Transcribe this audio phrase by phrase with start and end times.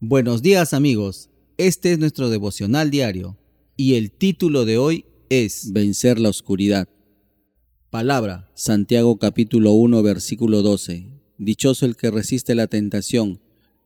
[0.00, 3.38] Buenos días amigos, este es nuestro devocional diario
[3.78, 6.86] y el título de hoy es Vencer la oscuridad.
[7.88, 8.50] Palabra.
[8.54, 11.06] Santiago capítulo 1 versículo 12.
[11.38, 13.40] Dichoso el que resiste la tentación,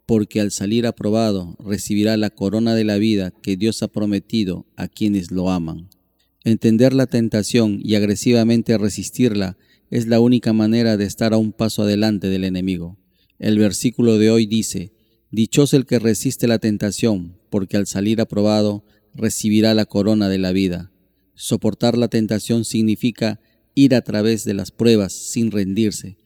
[0.05, 4.89] porque al salir aprobado recibirá la corona de la vida que Dios ha prometido a
[4.89, 5.91] quienes lo aman.
[6.43, 9.57] Entender la tentación y agresivamente resistirla
[9.91, 12.99] es la única manera de estar a un paso adelante del enemigo.
[13.39, 14.93] El versículo de hoy dice,
[15.33, 18.85] Dichoso el que resiste la tentación, porque al salir aprobado
[19.15, 20.91] recibirá la corona de la vida.
[21.35, 23.41] Soportar la tentación significa
[23.77, 26.19] ir a través de las pruebas sin rendirse,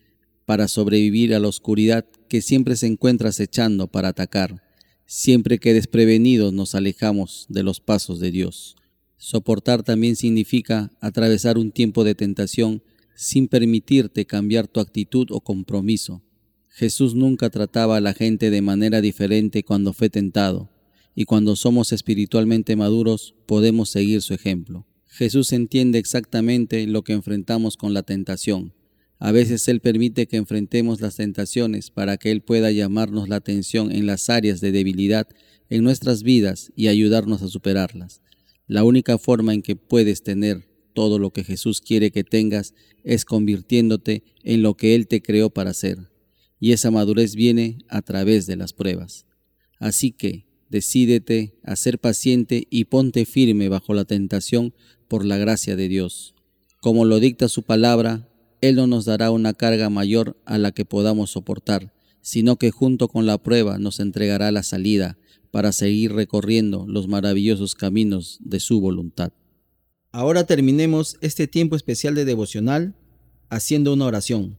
[0.47, 4.63] para sobrevivir a la oscuridad que siempre se encuentra acechando para atacar.
[5.07, 8.77] Siempre que desprevenidos nos alejamos de los pasos de Dios.
[9.19, 12.83] Soportar también significa atravesar un tiempo de tentación
[13.15, 16.23] sin permitirte cambiar tu actitud o compromiso.
[16.77, 20.73] Jesús nunca trataba a la gente de manera diferente cuando fue tentado,
[21.15, 24.85] y cuando somos espiritualmente maduros podemos seguir su ejemplo.
[25.07, 28.75] Jesús entiende exactamente lo que enfrentamos con la tentación.
[29.21, 33.93] A veces Él permite que enfrentemos las tentaciones para que Él pueda llamarnos la atención
[33.93, 35.29] en las áreas de debilidad
[35.71, 38.21] en nuestras vidas y ayudarnos a superarlas.
[38.67, 43.25] La única forma en que puedes tener todo lo que Jesús quiere que tengas es
[43.25, 46.13] convirtiéndote en lo que Él te creó para ser
[46.65, 49.27] y esa madurez viene a través de las pruebas.
[49.81, 54.73] Así que decídete a ser paciente y ponte firme bajo la tentación
[55.07, 56.35] por la gracia de Dios.
[56.81, 58.31] Como lo dicta su palabra,
[58.63, 63.09] Él no nos dará una carga mayor a la que podamos soportar, sino que junto
[63.09, 65.19] con la prueba nos entregará la salida
[65.51, 69.35] para seguir recorriendo los maravillosos caminos de su voluntad.
[70.13, 72.95] Ahora terminemos este tiempo especial de devocional
[73.51, 74.57] haciendo una oración.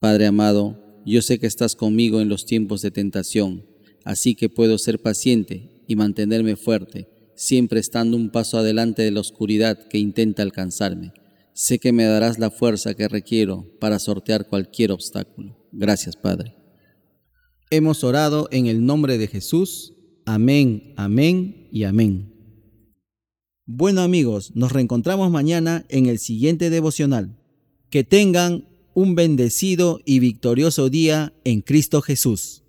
[0.00, 3.66] Padre amado, yo sé que estás conmigo en los tiempos de tentación,
[4.04, 9.20] así que puedo ser paciente y mantenerme fuerte, siempre estando un paso adelante de la
[9.20, 11.12] oscuridad que intenta alcanzarme.
[11.52, 15.58] Sé que me darás la fuerza que requiero para sortear cualquier obstáculo.
[15.72, 16.54] Gracias, Padre.
[17.70, 19.94] Hemos orado en el nombre de Jesús.
[20.26, 22.34] Amén, amén y amén.
[23.66, 27.38] Bueno amigos, nos reencontramos mañana en el siguiente devocional.
[27.88, 32.59] Que tengan un bendecido y victorioso día en Cristo Jesús.